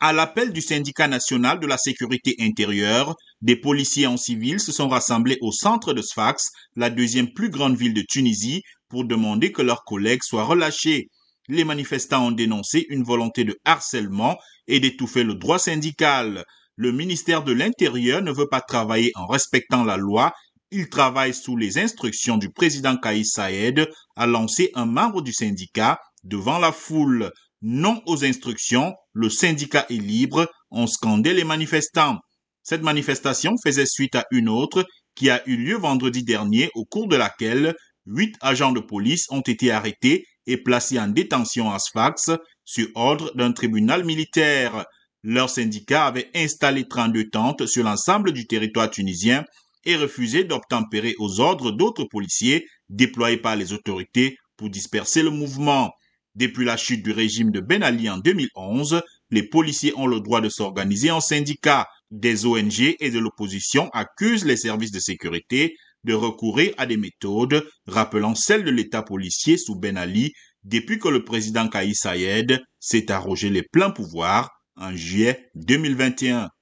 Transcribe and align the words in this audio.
À 0.00 0.12
l'appel 0.12 0.52
du 0.52 0.60
syndicat 0.60 1.08
national 1.08 1.58
de 1.58 1.66
la 1.66 1.76
sécurité 1.76 2.36
intérieure, 2.38 3.16
des 3.40 3.56
policiers 3.56 4.06
en 4.06 4.16
civil 4.16 4.60
se 4.60 4.70
sont 4.70 4.88
rassemblés 4.88 5.38
au 5.40 5.50
centre 5.50 5.92
de 5.92 6.02
Sfax, 6.02 6.50
la 6.76 6.88
deuxième 6.88 7.32
plus 7.32 7.50
grande 7.50 7.76
ville 7.76 7.94
de 7.94 8.04
Tunisie, 8.08 8.62
pour 8.88 9.04
demander 9.04 9.50
que 9.50 9.62
leurs 9.62 9.82
collègues 9.84 10.22
soient 10.22 10.44
relâchés. 10.44 11.08
Les 11.48 11.64
manifestants 11.64 12.28
ont 12.28 12.32
dénoncé 12.32 12.86
une 12.90 13.02
volonté 13.02 13.42
de 13.42 13.58
harcèlement 13.64 14.36
et 14.68 14.78
d'étouffer 14.78 15.24
le 15.24 15.34
droit 15.34 15.58
syndical. 15.58 16.44
Le 16.76 16.92
ministère 16.92 17.42
de 17.42 17.52
l'Intérieur 17.52 18.22
ne 18.22 18.30
veut 18.30 18.48
pas 18.48 18.60
travailler 18.60 19.10
en 19.16 19.26
respectant 19.26 19.82
la 19.82 19.96
loi 19.96 20.32
il 20.70 20.90
travaille 20.90 21.32
sous 21.32 21.56
les 21.56 21.78
instructions 21.78 22.36
du 22.36 22.50
président 22.50 22.96
Kaïs 22.96 23.32
Saïd, 23.32 23.88
a 24.16 24.26
lancé 24.26 24.70
un 24.74 24.84
membre 24.84 25.22
du 25.22 25.32
syndicat 25.32 25.98
devant 26.24 26.58
la 26.58 26.72
foule. 26.72 27.30
Non 27.60 28.02
aux 28.06 28.24
instructions, 28.24 28.94
le 29.12 29.28
syndicat 29.28 29.84
est 29.90 29.94
libre, 29.94 30.48
ont 30.70 30.86
scandé 30.86 31.34
les 31.34 31.44
manifestants. 31.44 32.18
Cette 32.62 32.82
manifestation 32.82 33.54
faisait 33.64 33.86
suite 33.86 34.14
à 34.14 34.26
une 34.30 34.48
autre 34.48 34.86
qui 35.16 35.28
a 35.28 35.42
eu 35.48 35.56
lieu 35.56 35.76
vendredi 35.76 36.22
dernier 36.22 36.70
au 36.74 36.84
cours 36.84 37.08
de 37.08 37.16
laquelle 37.16 37.74
huit 38.06 38.36
agents 38.40 38.70
de 38.70 38.80
police 38.80 39.26
ont 39.30 39.40
été 39.40 39.72
arrêtés 39.72 40.24
et 40.46 40.56
placés 40.56 41.00
en 41.00 41.08
détention 41.08 41.70
à 41.72 41.80
Sfax 41.80 42.30
sur 42.64 42.86
ordre 42.94 43.34
d'un 43.34 43.52
tribunal 43.52 44.04
militaire. 44.04 44.84
Leur 45.24 45.50
syndicat 45.50 46.06
avait 46.06 46.30
installé 46.36 46.86
32 46.86 47.28
tentes 47.30 47.66
sur 47.66 47.82
l'ensemble 47.82 48.32
du 48.32 48.46
territoire 48.46 48.90
tunisien 48.90 49.44
et 49.84 49.96
refusé 49.96 50.44
d'obtempérer 50.44 51.16
aux 51.18 51.40
ordres 51.40 51.72
d'autres 51.72 52.04
policiers 52.04 52.66
déployés 52.88 53.38
par 53.38 53.56
les 53.56 53.72
autorités 53.72 54.36
pour 54.56 54.70
disperser 54.70 55.22
le 55.22 55.30
mouvement. 55.30 55.90
Depuis 56.38 56.64
la 56.64 56.76
chute 56.76 57.02
du 57.02 57.10
régime 57.10 57.50
de 57.50 57.58
Ben 57.58 57.82
Ali 57.82 58.08
en 58.08 58.18
2011, 58.18 59.02
les 59.30 59.42
policiers 59.42 59.92
ont 59.96 60.06
le 60.06 60.20
droit 60.20 60.40
de 60.40 60.48
s'organiser 60.48 61.10
en 61.10 61.20
syndicats. 61.20 61.88
Des 62.12 62.46
ONG 62.46 62.94
et 63.00 63.10
de 63.10 63.18
l'opposition 63.18 63.90
accusent 63.92 64.44
les 64.44 64.56
services 64.56 64.92
de 64.92 65.00
sécurité 65.00 65.74
de 66.04 66.14
recourir 66.14 66.72
à 66.78 66.86
des 66.86 66.96
méthodes 66.96 67.68
rappelant 67.88 68.36
celles 68.36 68.62
de 68.62 68.70
l'État 68.70 69.02
policier 69.02 69.58
sous 69.58 69.74
Ben 69.74 69.96
Ali 69.96 70.32
depuis 70.62 71.00
que 71.00 71.08
le 71.08 71.24
président 71.24 71.68
Kaïs 71.68 71.98
Sayed 71.98 72.62
s'est 72.78 73.10
arrogé 73.10 73.50
les 73.50 73.64
pleins 73.64 73.90
pouvoirs 73.90 74.48
en 74.76 74.94
juillet 74.94 75.50
2021. 75.56 76.50